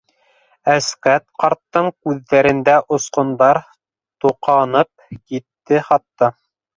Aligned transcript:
-Әсҡәт 0.75 1.25
ҡарттың 1.41 1.89
күҙҙәрендә 2.07 2.77
осҡондар 2.97 3.59
тоҡанып 4.27 5.17
китте 5.21 5.83
хатта. 5.91 6.31